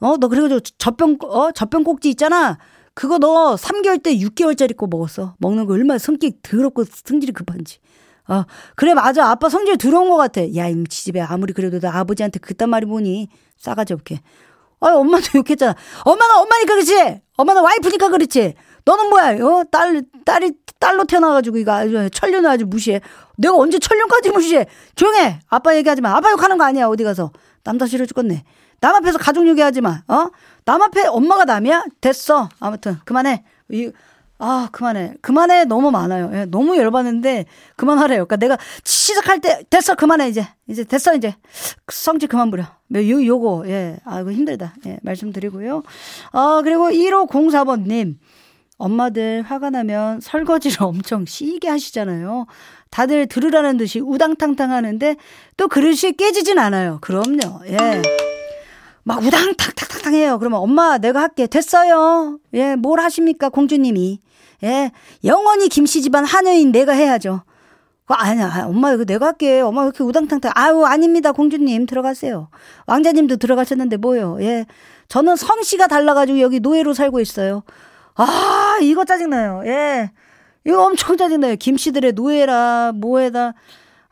어, 0.00 0.16
너 0.16 0.28
그래가지고 0.28 0.60
젖병, 0.78 1.18
어, 1.22 1.52
젖병 1.52 1.84
꼭지 1.84 2.10
있잖아. 2.10 2.58
그거 2.94 3.18
너 3.18 3.54
3개월 3.56 4.02
때 4.02 4.16
6개월짜리 4.16 4.76
거 4.76 4.86
먹었어. 4.86 5.34
먹는 5.38 5.66
거 5.66 5.74
얼마나 5.74 5.98
성격이 5.98 6.38
더럽고 6.42 6.84
성질이 6.84 7.32
급한지. 7.32 7.78
어, 8.28 8.44
그래, 8.76 8.94
맞아. 8.94 9.28
아빠 9.28 9.48
성질 9.48 9.76
더러운 9.76 10.08
것 10.08 10.16
같아. 10.16 10.42
야, 10.56 10.68
임치집에 10.68 11.20
아무리 11.20 11.52
그래도 11.52 11.80
나 11.80 11.98
아버지한테 11.98 12.38
그딴 12.38 12.70
말이 12.70 12.86
뭐니? 12.86 13.28
싸가지 13.58 13.92
없게. 13.92 14.20
아, 14.80 14.94
엄마도 14.94 15.26
욕했잖아. 15.36 15.74
엄마는 16.04 16.36
엄마니까 16.36 16.74
그렇지. 16.74 17.20
엄마는 17.36 17.62
와이프니까 17.62 18.08
그렇지. 18.08 18.54
너는 18.84 19.10
뭐야? 19.10 19.44
어, 19.44 19.64
딸, 19.70 20.02
딸이 20.24 20.52
딸로 20.78 21.04
태어나가지고 21.04 21.58
이거 21.58 21.72
아주 21.72 22.10
천년을 22.10 22.50
아주 22.50 22.66
무시해. 22.66 23.00
내가 23.36 23.56
언제 23.56 23.78
천년까지 23.78 24.30
무시해? 24.30 24.66
조용해. 24.96 25.40
아빠 25.48 25.76
얘기하지 25.76 26.00
마. 26.00 26.16
아빠 26.16 26.30
욕하는 26.30 26.58
거 26.58 26.64
아니야. 26.64 26.88
어디 26.88 27.04
가서. 27.04 27.30
남자 27.62 27.86
싫어 27.86 28.04
죽겠네. 28.06 28.42
남 28.80 28.96
앞에서 28.96 29.18
가족 29.18 29.46
얘기하지 29.46 29.80
마. 29.80 30.02
어? 30.08 30.28
남 30.64 30.82
앞에 30.82 31.06
엄마가 31.06 31.44
남이야? 31.44 31.84
됐어. 32.00 32.48
아무튼 32.58 32.98
그만해. 33.04 33.44
이, 33.70 33.92
아, 34.38 34.68
그만해. 34.72 35.14
그만해. 35.22 35.66
너무 35.66 35.92
많아요. 35.92 36.30
예, 36.34 36.44
너무 36.46 36.76
열받는데 36.76 37.46
그만하래요. 37.76 38.26
그러니까 38.26 38.36
내가 38.36 38.58
시작할 38.82 39.38
때 39.40 39.62
됐어. 39.70 39.94
그만해 39.94 40.28
이제. 40.28 40.44
이제 40.66 40.82
됐어 40.82 41.14
이제. 41.14 41.36
성질 41.92 42.28
그만 42.28 42.50
부려. 42.50 42.64
요 42.64 43.24
요거 43.24 43.64
예. 43.68 43.98
아, 44.04 44.20
이거 44.20 44.32
힘들다. 44.32 44.74
예, 44.86 44.98
말씀드리고요. 45.02 45.84
아, 46.32 46.60
그리고 46.64 46.90
1504번 46.90 47.86
님. 47.86 48.18
엄마들 48.82 49.42
화가 49.42 49.70
나면 49.70 50.20
설거지를 50.20 50.78
엄청 50.82 51.24
시게 51.24 51.68
하시잖아요. 51.68 52.46
다들 52.90 53.26
들으라는 53.26 53.76
듯이 53.76 54.00
우당탕탕 54.00 54.72
하는데 54.72 55.16
또 55.56 55.68
그릇이 55.68 56.12
깨지진 56.18 56.58
않아요. 56.58 56.98
그럼요. 57.00 57.62
예. 57.66 58.02
막 59.04 59.22
우당탕탕탕 59.22 60.14
해요. 60.14 60.38
그러면 60.38 60.60
엄마 60.60 60.98
내가 60.98 61.22
할게. 61.22 61.46
됐어요. 61.46 62.38
예, 62.54 62.74
뭘 62.76 63.00
하십니까 63.00 63.48
공주님이. 63.48 64.18
예, 64.64 64.90
영원히 65.24 65.68
김씨 65.68 66.02
집안 66.02 66.24
하녀인 66.24 66.72
내가 66.72 66.92
해야죠. 66.92 67.42
그 68.04 68.14
아니야, 68.14 68.64
엄마 68.66 68.92
이거 68.92 69.04
내가 69.04 69.26
할게. 69.26 69.60
엄마 69.60 69.84
이렇게 69.84 70.02
우당탕탕. 70.02 70.52
아유 70.54 70.84
아닙니다 70.84 71.32
공주님 71.32 71.86
들어가세요. 71.86 72.48
왕자님도 72.86 73.36
들어가셨는데 73.36 73.96
뭐요? 73.98 74.38
예, 74.40 74.66
저는 75.08 75.36
성씨가 75.36 75.86
달라가지고 75.86 76.40
여기 76.40 76.60
노예로 76.60 76.94
살고 76.94 77.20
있어요. 77.20 77.62
아, 78.14 78.24
이거 78.82 79.04
짜증나요. 79.04 79.62
예. 79.66 80.10
이거 80.64 80.84
엄청 80.84 81.16
짜증나요. 81.16 81.56
김씨들의 81.56 82.12
노예라, 82.12 82.92
뭐에다. 82.94 83.54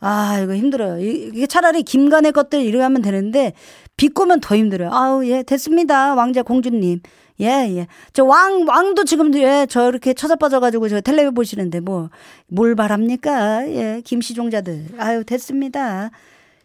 아, 0.00 0.40
이거 0.42 0.54
힘들어요. 0.54 0.98
이게 0.98 1.46
차라리 1.46 1.82
김간의 1.82 2.32
것들 2.32 2.60
이렇게 2.60 2.82
하면 2.82 3.02
되는데, 3.02 3.52
비꼬면 3.96 4.40
더 4.40 4.56
힘들어요. 4.56 4.90
아우, 4.92 5.24
예, 5.26 5.42
됐습니다. 5.42 6.14
왕자 6.14 6.42
공주님. 6.42 7.00
예, 7.40 7.46
예. 7.46 7.86
저 8.12 8.24
왕, 8.24 8.66
왕도 8.66 9.04
지금, 9.04 9.34
예, 9.34 9.66
저 9.68 9.88
이렇게 9.88 10.14
쳐자빠져가지고 10.14 10.88
저 10.88 11.00
텔레비 11.00 11.30
보시는데 11.34 11.80
뭐, 11.80 12.10
뭘 12.48 12.74
바랍니까? 12.74 13.66
예, 13.68 14.02
김씨 14.04 14.34
종자들. 14.34 14.86
아유, 14.98 15.24
됐습니다. 15.24 16.10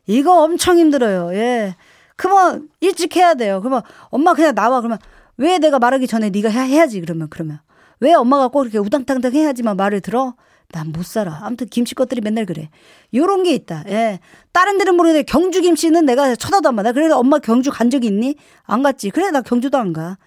이거 0.08 0.44
엄청 0.44 0.78
힘들어요. 0.78 1.34
예. 1.34 1.76
그러면 2.16 2.70
일찍 2.80 3.16
해야 3.16 3.34
돼요. 3.34 3.60
그러면 3.62 3.82
엄마 4.10 4.34
그냥 4.34 4.56
나와. 4.56 4.80
그러면 4.82 4.98
왜 5.38 5.58
내가 5.58 5.80
말하기 5.80 6.08
전에 6.08 6.30
네가 6.30 6.50
해야지 6.50 7.02
그러면 7.02 7.28
그러면 7.30 7.60
왜 8.00 8.14
엄마가 8.14 8.48
꼭 8.50 8.64
이렇게 8.64 8.78
우당탕탕 8.78 9.34
해야지만 9.34 9.78
말을 9.78 10.02
들어? 10.02 10.36
난 10.72 10.92
못 10.92 11.06
살아. 11.06 11.40
아무튼 11.44 11.68
김치 11.68 11.96
것들이 11.96 12.22
맨날 12.22 12.46
그래. 12.46 12.70
요런 13.14 13.44
게 13.44 13.54
있다. 13.54 13.84
예. 13.88 14.20
다른 14.52 14.78
데는 14.78 14.96
모르는데 14.96 15.24
경주 15.24 15.62
김치는 15.62 16.06
내가 16.06 16.36
쳐다도 16.36 16.70
안 16.70 16.76
봐. 16.76 16.82
나 16.84 16.92
그래 16.92 17.10
엄마 17.12 17.40
경주 17.40 17.72
간적 17.72 18.04
있니? 18.04 18.36
안 18.64 18.84
갔지. 18.84 19.10
그래 19.12 19.32
나 19.32 19.42
경주도 19.42 19.78
안 19.78 19.94
가. 19.94 20.18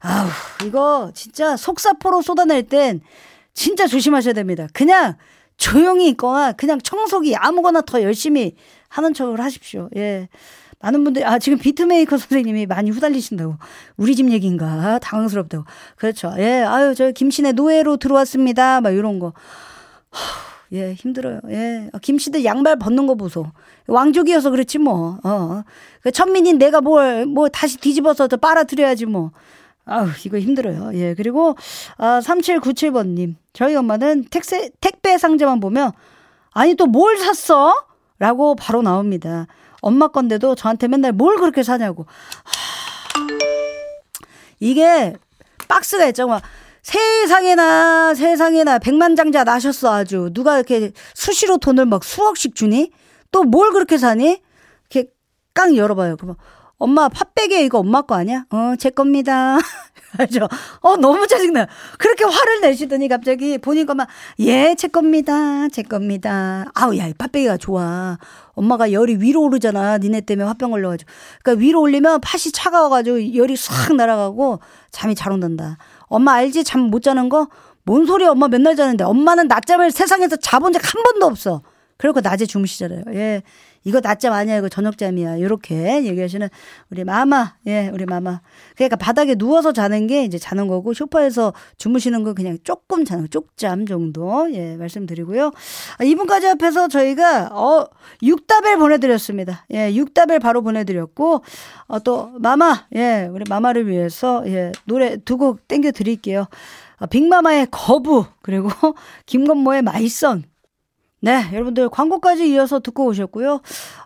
아우 0.00 0.28
이거 0.66 1.10
진짜 1.14 1.56
속사포로 1.56 2.22
쏟아낼 2.22 2.64
땐 2.64 3.00
진짜 3.54 3.86
조심하셔야 3.86 4.34
됩니다. 4.34 4.66
그냥 4.72 5.14
조용히 5.56 6.08
있거나 6.10 6.52
그냥 6.52 6.78
청소기 6.80 7.34
아무거나 7.36 7.80
더 7.82 8.02
열심히 8.02 8.54
하는 8.88 9.14
척을 9.14 9.40
하십시오. 9.40 9.88
예. 9.96 10.28
많은 10.86 11.02
분들이, 11.02 11.24
아, 11.24 11.38
지금 11.40 11.58
비트메이커 11.58 12.16
선생님이 12.16 12.66
많이 12.66 12.90
후달리신다고. 12.90 13.56
우리 13.96 14.14
집 14.14 14.30
얘기인가? 14.30 15.00
당황스럽다고. 15.00 15.64
그렇죠. 15.96 16.32
예, 16.38 16.62
아유, 16.62 16.94
저 16.94 17.10
김씨네 17.10 17.52
노예로 17.52 17.96
들어왔습니다. 17.96 18.80
막 18.80 18.90
이런 18.90 19.18
거. 19.18 19.32
예, 20.72 20.94
힘들어요. 20.94 21.40
예. 21.50 21.90
아, 21.92 21.98
김씨들 21.98 22.44
양말 22.44 22.78
벗는 22.78 23.06
거 23.08 23.16
보소. 23.16 23.50
왕족이어서 23.88 24.50
그렇지 24.50 24.78
뭐. 24.78 25.18
어. 25.24 25.62
그 26.02 26.12
천민인 26.12 26.58
내가 26.58 26.80
뭘, 26.80 27.26
뭐 27.26 27.48
다시 27.48 27.78
뒤집어서 27.78 28.28
더 28.28 28.36
빨아들여야지 28.36 29.06
뭐. 29.06 29.32
아우, 29.86 30.08
이거 30.24 30.38
힘들어요. 30.38 30.90
예. 30.94 31.14
그리고, 31.14 31.56
아, 31.98 32.20
3797번님. 32.20 33.34
저희 33.52 33.74
엄마는 33.74 34.24
택세, 34.30 34.70
택배 34.80 35.18
상자만 35.18 35.58
보면, 35.60 35.92
아니, 36.52 36.74
또 36.76 36.86
뭘 36.86 37.16
샀어? 37.18 37.72
라고 38.18 38.54
바로 38.54 38.82
나옵니다. 38.82 39.46
엄마 39.80 40.08
건데도 40.08 40.54
저한테 40.54 40.88
맨날 40.88 41.12
뭘 41.12 41.36
그렇게 41.36 41.62
사냐고. 41.62 42.06
하... 42.44 43.26
이게 44.60 45.14
박스가 45.68 46.06
있죠. 46.06 46.26
막 46.26 46.42
세상에나 46.82 48.14
세상에나 48.14 48.78
백만장자 48.78 49.44
나셨어 49.44 49.92
아주 49.92 50.30
누가 50.32 50.56
이렇게 50.56 50.92
수시로 51.14 51.58
돈을 51.58 51.84
막 51.86 52.04
수억씩 52.04 52.54
주니 52.54 52.90
또 53.32 53.42
뭘 53.44 53.72
그렇게 53.72 53.98
사니 53.98 54.40
이렇게 54.90 55.10
깡 55.52 55.76
열어봐요. 55.76 56.16
그러면 56.16 56.36
엄마 56.78 57.08
팥베개 57.08 57.62
이거 57.64 57.78
엄마 57.80 58.02
거 58.02 58.14
아니야? 58.14 58.44
어, 58.50 58.74
제 58.78 58.90
겁니다. 58.90 59.58
알죠? 60.20 60.48
어, 60.80 60.96
너무 60.96 61.26
짜증나. 61.26 61.66
그렇게 61.98 62.24
화를 62.24 62.60
내시더니 62.62 63.08
갑자기 63.08 63.58
본인 63.58 63.86
것만, 63.86 64.06
예, 64.40 64.74
제 64.76 64.88
겁니다. 64.88 65.68
제 65.68 65.82
겁니다. 65.82 66.64
아우, 66.74 66.96
야, 66.96 67.06
이 67.06 67.14
팥배기가 67.14 67.56
좋아. 67.58 68.18
엄마가 68.54 68.92
열이 68.92 69.16
위로 69.20 69.42
오르잖아. 69.42 69.98
니네 69.98 70.22
때문에 70.22 70.46
화병 70.48 70.70
걸려가지고. 70.70 71.10
그러니까 71.42 71.60
위로 71.62 71.80
올리면 71.82 72.20
팥이 72.20 72.52
차가워가지고 72.52 73.34
열이 73.34 73.56
싹 73.56 73.94
날아가고 73.94 74.60
잠이 74.90 75.14
잘 75.14 75.32
온단다. 75.32 75.76
엄마 76.08 76.32
알지? 76.34 76.64
잠 76.64 76.80
못 76.90 77.02
자는 77.02 77.28
거? 77.28 77.48
뭔 77.84 78.06
소리야? 78.06 78.30
엄마 78.30 78.48
맨날 78.48 78.76
자는데. 78.76 79.04
엄마는 79.04 79.48
낮잠을 79.48 79.90
세상에서 79.90 80.36
자본 80.36 80.72
적 80.72 80.80
한 80.82 81.02
번도 81.02 81.26
없어. 81.26 81.62
그리고 81.98 82.20
낮에 82.20 82.46
주무시잖아요. 82.46 83.02
예. 83.14 83.42
이거 83.86 84.00
낮잠 84.02 84.32
아니야, 84.32 84.56
이거 84.58 84.68
저녁잠이야. 84.68 85.36
이렇게 85.36 86.04
얘기하시는 86.04 86.48
우리 86.90 87.04
마마, 87.04 87.54
예, 87.68 87.88
우리 87.94 88.04
마마. 88.04 88.40
그러니까 88.74 88.96
바닥에 88.96 89.36
누워서 89.36 89.72
자는 89.72 90.08
게 90.08 90.24
이제 90.24 90.38
자는 90.38 90.66
거고, 90.66 90.92
소파에서 90.92 91.52
주무시는 91.78 92.24
거 92.24 92.34
그냥 92.34 92.58
조금 92.64 93.04
자는, 93.04 93.30
쪽잠 93.30 93.86
정도, 93.86 94.52
예, 94.52 94.76
말씀드리고요. 94.76 95.52
아, 95.98 96.04
이분까지 96.04 96.48
앞에서 96.48 96.88
저희가, 96.88 97.50
어, 97.52 97.86
육답을 98.24 98.76
보내드렸습니다. 98.76 99.64
예, 99.72 99.94
육답을 99.94 100.40
바로 100.40 100.62
보내드렸고, 100.62 101.42
어, 101.86 101.98
또, 102.00 102.32
마마, 102.40 102.86
예, 102.96 103.28
우리 103.30 103.44
마마를 103.48 103.86
위해서, 103.86 104.42
예, 104.48 104.72
노래 104.86 105.16
두 105.18 105.36
곡 105.36 105.68
땡겨 105.68 105.92
드릴게요. 105.92 106.46
아, 106.98 107.06
빅마마의 107.06 107.68
거부, 107.70 108.24
그리고 108.42 108.68
김건모의 109.26 109.82
마이선, 109.82 110.42
네, 111.20 111.48
여러분들 111.52 111.88
광고까지 111.88 112.48
이어서 112.50 112.78
듣고 112.80 113.06
오셨고요. 113.06 113.60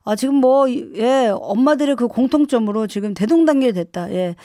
아, 0.05 0.17
지금 0.17 0.37
뭐, 0.37 0.71
예, 0.71 1.31
엄마들의 1.35 1.97
그 1.97 2.09
공통점으로 2.09 2.87
지금 2.87 3.15
대동단계 3.15 3.73
됐다. 3.73 4.13
예. 4.13 4.37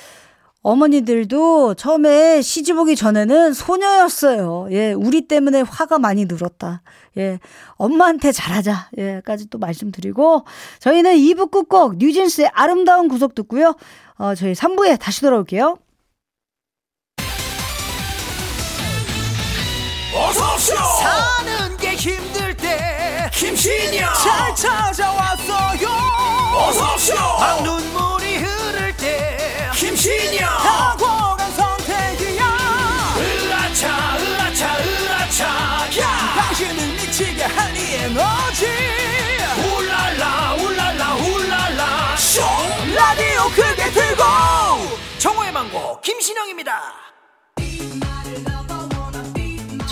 어머니들도 0.62 1.76
처음에 1.76 2.42
시집 2.42 2.80
오기 2.80 2.96
전에는 2.96 3.54
소녀였어요. 3.54 4.68
예, 4.72 4.94
우리 4.94 5.28
때문에 5.28 5.62
화가 5.62 6.00
많이 6.00 6.26
늘었다. 6.26 6.82
예, 7.20 7.40
엄마한테 7.76 8.32
잘하자. 8.32 8.90
예, 8.98 9.22
까지 9.24 9.48
또 9.52 9.60
말씀드리고, 9.60 10.44
저희는 10.80 11.16
2부 11.18 11.52
끝곡 11.52 11.98
뉴진스의 11.98 12.50
아름다운 12.52 13.08
구속 13.08 13.36
듣고요. 13.36 13.76
어, 14.18 14.34
저희 14.34 14.54
3부에 14.54 15.00
다시 15.00 15.22
돌아올게요. 15.22 15.78
때 21.45 21.45
김신영! 23.36 24.14
잘 24.14 24.56
찾아왔어요 24.56 25.88
어서오쇼! 26.54 27.14
막 27.16 27.64
눈물이 27.64 28.38
흐를 28.38 28.96
때 28.96 29.70
김신영! 29.76 30.48
탁월한 30.48 31.52
선택이야 31.52 32.58
으라차 33.18 34.18
으라차 34.18 34.78
으라차 34.80 35.46
야! 36.00 36.34
당신을 36.36 36.88
미치게 36.94 37.44
한이 37.44 37.80
에너지 37.96 38.68
울랄라 39.58 40.54
울랄라 40.54 41.16
울랄라 41.16 42.16
쇼! 42.16 42.42
라디오 42.96 43.50
크게 43.50 43.92
틀고 43.92 44.24
정호의 45.20 45.52
망고 45.52 46.00
김신영입니다 46.00 47.05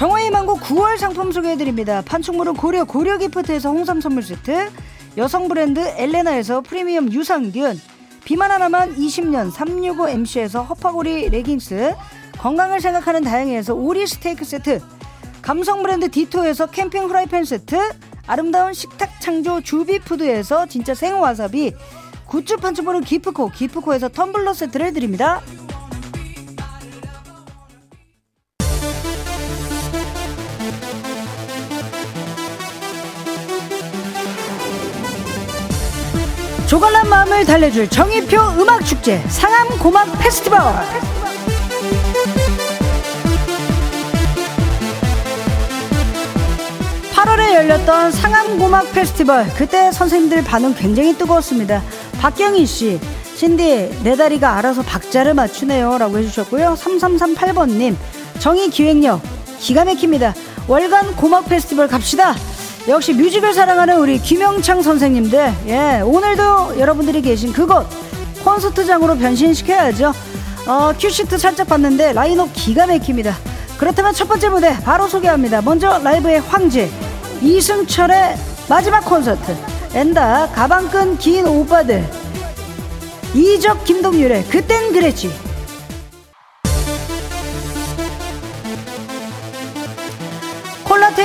정오의 0.03 0.31
희망곡 0.31 0.55
9월 0.55 0.97
상품 0.97 1.31
소개해드립니다. 1.31 2.01
판촉물은 2.01 2.55
고려 2.55 2.83
고려 2.83 3.17
기프트에서 3.17 3.69
홍삼 3.69 4.01
선물 4.01 4.21
세트, 4.21 4.69
여성 5.15 5.47
브랜드 5.47 5.79
엘레나에서 5.79 6.59
프리미엄 6.59 7.09
유산균, 7.09 7.79
비만 8.25 8.51
하나만 8.51 8.97
20년 8.97 9.49
365MC에서 9.49 10.67
허파고리 10.67 11.29
레깅스, 11.29 11.95
건강을 12.37 12.81
생각하는 12.81 13.23
다향에서 13.23 13.75
오리 13.75 14.05
스테이크 14.05 14.43
세트, 14.43 14.81
감성 15.41 15.81
브랜드 15.81 16.11
디토에서 16.11 16.65
캠핑 16.65 17.03
후라이팬 17.03 17.45
세트, 17.45 17.77
아름다운 18.27 18.73
식탁 18.73 19.21
창조 19.21 19.61
주비푸드에서 19.61 20.65
진짜 20.65 20.93
생와사비, 20.93 21.75
굿즈 22.25 22.57
판촉물은 22.57 23.05
기프코, 23.05 23.51
기프코에서 23.51 24.09
텀블러 24.09 24.53
세트를 24.53 24.91
드립니다. 24.91 25.41
조갈란 36.73 37.07
마음을 37.07 37.45
달래줄 37.45 37.87
정의표 37.87 38.35
음악축제 38.35 39.25
상암 39.27 39.77
고막 39.77 40.11
페스티벌. 40.17 40.59
8월에 47.13 47.53
열렸던 47.53 48.11
상암 48.11 48.57
고막 48.57 48.91
페스티벌 48.91 49.47
그때 49.53 49.91
선생님들 49.91 50.43
반응 50.45 50.73
굉장히 50.73 51.15
뜨거웠습니다. 51.15 51.83
박경희 52.19 52.65
씨 52.65 52.99
신디 53.35 53.99
내 54.01 54.15
다리가 54.15 54.57
알아서 54.57 54.81
박자를 54.81 55.35
맞추네요 55.35 55.99
라고 55.99 56.17
해주셨고요. 56.17 56.73
3338번님 56.73 57.95
정의 58.39 58.71
기획력 58.71 59.21
기가 59.59 59.85
막힙니다. 59.85 60.33
월간 60.67 61.17
고막 61.17 61.45
페스티벌 61.45 61.87
갑시다 61.87 62.33
역시 62.87 63.13
music을 63.13 63.53
사랑하는 63.53 63.97
우리 63.97 64.19
김영창 64.19 64.81
선생님들 64.81 65.53
예 65.67 66.01
오늘도 66.01 66.79
여러분들이 66.79 67.21
계신 67.21 67.53
그곳 67.53 67.87
콘서트장으로 68.43 69.15
변신시켜야죠. 69.17 70.11
어 70.67 70.93
큐시트 70.99 71.37
살짝 71.37 71.67
봤는데 71.69 72.11
라인업 72.11 72.49
기가 72.53 72.85
막힙니다. 72.85 73.37
그렇다면 73.77 74.13
첫 74.13 74.27
번째 74.27 74.49
무대 74.49 74.77
바로 74.83 75.07
소개합니다. 75.07 75.61
먼저 75.61 75.97
라이브의 75.99 76.41
황제 76.41 76.89
이승철의 77.41 78.35
마지막 78.67 79.01
콘서트. 79.05 79.55
and 79.93 80.21
the 80.21 80.49
가방끈 80.49 81.17
긴 81.19 81.47
오빠들. 81.47 82.05
이적 83.33 83.85
김동률의 83.85 84.43
그땐 84.45 84.91
그랬지 84.91 85.31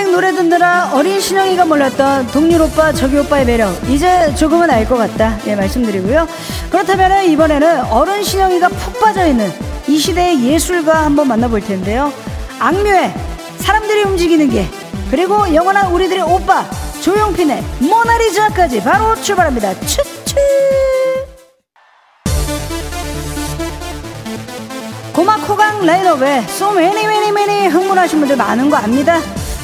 콜라텍 0.09 0.11
노래 0.11 0.33
듣느라 0.33 0.91
어린 0.95 1.21
신영이가 1.21 1.65
몰랐던 1.65 2.29
동률 2.29 2.63
오빠 2.63 2.93
저기 2.93 3.19
오빠의 3.19 3.45
매력. 3.45 3.71
이제 3.89 4.35
조금은 4.35 4.71
알 4.71 4.87
것 4.89 4.97
같다. 4.97 5.39
예 5.47 5.55
말씀드리고요. 5.55 6.27
그렇다면 6.71 7.25
이번에는 7.25 7.85
어른 7.87 8.23
신영이가 8.23 8.69
푹 8.69 9.01
빠져 9.01 9.27
있는 9.27 9.51
이 9.87 9.99
시대의 9.99 10.43
예술가 10.43 11.05
한번 11.05 11.29
만나볼 11.29 11.61
텐데요. 11.61 12.13
악뮤의 12.59 13.13
사람들이 13.59 14.05
움직이는 14.05 14.51
게. 14.51 14.67
그리고 15.11 15.55
영원한 15.55 15.93
우리들의 15.93 16.23
오빠 16.23 16.65
조용필의 17.03 17.63
모나리자까지 17.81 18.83
바로 18.83 19.15
출발합니다. 19.17 19.79
추추 19.81 20.35
고막 25.13 25.49
호강 25.49 25.85
라인업에 25.85 26.45
so 26.49 26.71
many 26.71 27.05
many 27.05 27.29
many 27.31 27.69
흥분하신 27.69 28.21
분들 28.21 28.37
많은 28.37 28.71
거 28.71 28.77
압니다 28.77 29.19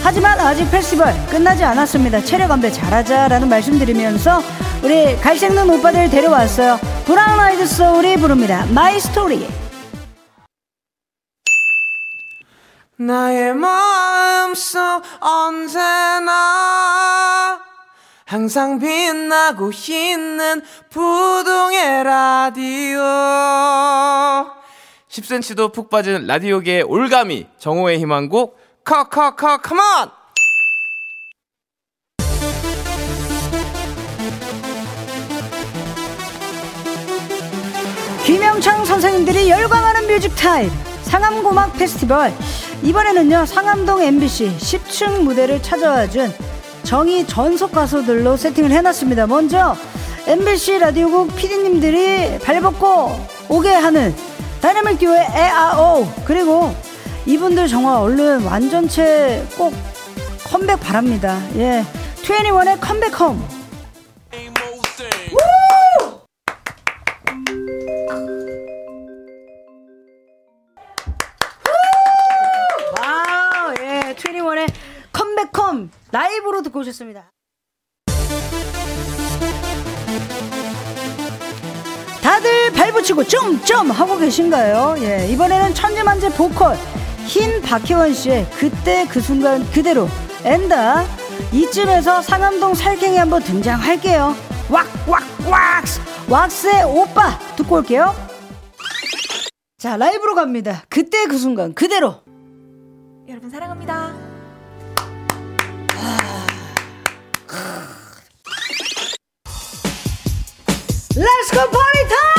하지만 0.05 0.39
아직 0.39 0.71
페스티벌 0.71 1.15
끝나지 1.31 1.65
않았습니다. 1.65 2.23
체력 2.25 2.51
안배 2.51 2.71
잘하자라는 2.71 3.49
말씀드리면서 3.49 4.43
우리 4.83 5.17
갈색 5.17 5.55
눈 5.55 5.71
오빠들 5.71 6.11
데려왔어요. 6.11 6.79
브라운 7.07 7.41
아이드 7.41 7.67
소울이 7.67 8.19
부릅니다. 8.19 8.67
My 8.67 9.01
Story. 9.01 9.49
나의 12.99 13.55
마음속 13.55 14.79
언제나 15.21 16.33
항상 18.27 18.79
빛나고 18.79 19.71
있는 19.89 20.61
부동의 20.91 22.05
라디오 22.05 23.01
10cm도 25.09 25.73
푹 25.73 25.89
빠진 25.89 26.27
라디오계의 26.27 26.83
올가미 26.83 27.47
정오의 27.59 27.99
희망곡 28.01 28.64
커커커 28.85 29.63
come 29.63 29.95
on 29.95 30.11
김영창 38.27 38.85
선생님들이 38.85 39.49
열광하는 39.49 40.07
music 40.07 40.37
time 40.37 40.71
상암 41.05 41.43
고막 41.43 41.73
페스티벌 41.79 42.31
이번에는요 42.83 43.47
상암동 43.47 44.03
MBC 44.03 44.59
10층 44.59 45.23
무대를 45.23 45.63
찾아와준 45.63 46.31
정의 46.83 47.27
전속 47.27 47.73
가수들로 47.73 48.37
세팅을 48.37 48.71
해놨습니다. 48.71 49.27
먼저 49.27 49.75
MBC 50.27 50.81
라디오국 50.81 51.35
PD님들이 51.35 52.39
발벗고 52.41 53.27
오게 53.49 53.73
하는 53.73 54.15
다이나믹 54.61 54.99
듀오의 54.99 55.27
AEAO 55.35 56.07
그리고 56.27 56.75
이분들 57.27 57.69
정말 57.69 57.97
얼른 57.97 58.45
완전체 58.45 59.47
꼭 59.57 59.73
컴백 60.45 60.81
바랍니다. 60.81 61.41
예. 61.57 61.85
2NE1의 62.23 62.79
Come 62.81 63.07
Back 63.07 63.33
Home. 63.33 63.65
컴백홈 75.13 75.91
라이브로 76.13 76.63
듣고 76.63 76.81
오셨습니다. 76.81 77.31
다들 82.23 82.73
발붙이고 82.73 83.25
쫌쫌 83.25 83.91
하고 83.91 84.19
계신가요? 84.19 84.97
예, 84.99 85.29
이번에는 85.29 85.75
천지만재 85.75 86.31
보컬 86.31 86.77
흰 87.27 87.61
박혜원 87.63 88.15
씨의 88.15 88.47
그때 88.51 89.07
그 89.09 89.21
순간 89.21 89.69
그대로 89.71 90.09
엔다 90.45 91.05
이쯤에서 91.53 92.23
상암동 92.23 92.75
살갱이 92.75 93.17
한번 93.17 93.43
등장할게요. 93.43 94.35
왁왁 94.71 95.23
왁스 95.49 96.01
왁스의 96.29 96.85
오빠 96.85 97.39
듣고 97.57 97.77
올게요. 97.77 98.15
자 99.79 99.97
라이브로 99.97 100.35
갑니다. 100.35 100.85
그때 100.89 101.27
그 101.27 101.37
순간 101.39 101.75
그대로. 101.75 102.23
여러분 103.29 103.51
사랑합니다. 103.51 104.15
Let's 111.17 111.51
go 111.53 111.71
party 111.71 112.09
time! 112.09 112.34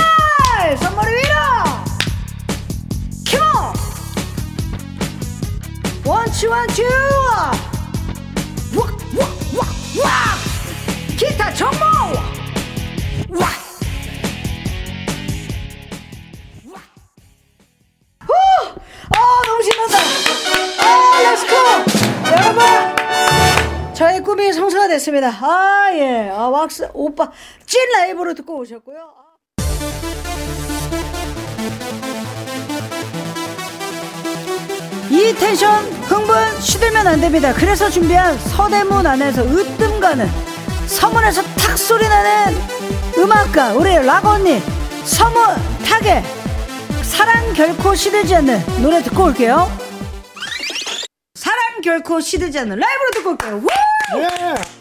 One, 6.06 6.30
two, 6.32 6.50
one, 6.52 6.68
two! 6.68 6.84
와, 8.76 8.86
와, 9.18 9.26
와, 9.58 9.66
와! 10.04 10.10
기타 11.18 11.52
정모! 11.52 11.84
와! 13.32 13.50
와! 16.72 16.80
후! 18.22 18.34
아, 19.10 19.18
너무 19.48 19.64
신난다! 19.64 19.98
아, 20.80 21.36
go! 21.48 21.56
여러분! 22.32 22.62
저의 23.96 24.22
꿈이 24.22 24.54
성사가 24.54 24.88
됐습니다. 24.90 25.30
아, 25.30 25.90
예. 25.94 26.30
아, 26.30 26.50
왁스 26.50 26.90
오빠 26.94 27.32
찐 27.66 27.90
라이브로 27.94 28.36
듣고 28.36 28.60
오셨고요. 28.60 29.26
이 35.16 35.34
텐션 35.34 35.86
흥분 36.04 36.36
시들면 36.60 37.08
안 37.08 37.22
됩니다. 37.22 37.54
그래서 37.54 37.90
준비한 37.90 38.38
서대문 38.38 39.08
안에서 39.08 39.44
으뜸 39.46 40.02
가는 40.02 40.30
서문에서 40.88 41.42
탁 41.56 41.78
소리 41.78 42.06
나는 42.06 42.54
음악가 43.18 43.74
우리 43.76 43.96
락 44.06 44.26
언니 44.26 44.62
서문 45.06 45.56
탁의 45.86 46.22
사랑 47.02 47.54
결코 47.54 47.96
시들지 47.96 48.36
않는 48.36 48.82
노래 48.82 49.02
듣고 49.02 49.24
올게요. 49.24 49.72
사랑 51.36 51.80
결코 51.82 52.20
시들지 52.20 52.60
않는 52.60 52.78
라이브로 52.78 53.12
듣고 53.12 53.30
올게요. 53.30 53.62
우! 53.64 54.75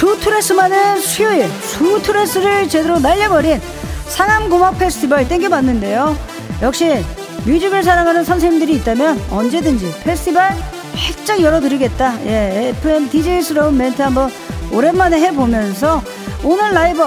수트레스 0.00 0.54
많은 0.54 0.98
수요일 0.98 1.46
수트레스를 1.50 2.66
제대로 2.70 2.98
날려버린 2.98 3.60
상암고막 4.08 4.78
페스티벌 4.78 5.28
땡겨봤는데요. 5.28 6.16
역시 6.62 7.04
music을 7.44 7.82
사랑하는 7.82 8.24
선생님들이 8.24 8.76
있다면 8.76 9.22
언제든지 9.30 10.00
페스티벌 10.02 10.54
활짝 10.94 11.42
열어드리겠다. 11.42 12.24
예, 12.24 12.72
FM 12.78 13.10
DJ스러운 13.10 13.76
멘트 13.76 14.00
한번 14.00 14.30
오랜만에 14.72 15.20
해보면서 15.20 16.02
오늘 16.42 16.72
라이브 16.72 17.02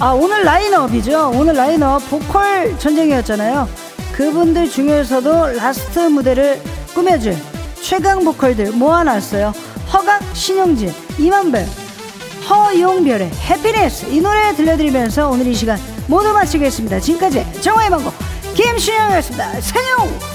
아 0.00 0.10
오늘 0.10 0.42
라인업이죠. 0.42 1.30
오늘 1.36 1.54
라인업 1.54 2.10
보컬 2.10 2.76
전쟁이었잖아요. 2.76 3.68
그분들 4.14 4.68
중에서도 4.68 5.58
last 5.58 6.00
무대를 6.00 6.60
꾸며줄 6.92 7.36
최강 7.80 8.24
보컬들 8.24 8.72
모아놨어요. 8.72 9.52
허각 9.92 10.24
신용재 10.34 10.92
임한별 11.20 11.64
허용별의 12.48 13.30
Happiness 13.30 14.06
이 14.10 14.20
노래 14.20 14.54
들려드리면서 14.54 15.28
오늘 15.28 15.46
이 15.46 15.54
시간 15.54 15.78
모두 16.06 16.32
마치겠습니다. 16.32 17.00
지금까지 17.00 17.44
정화의 17.60 17.90
방법 17.90 18.12
김신영이었습니다. 18.54 19.60
생용 19.60 20.33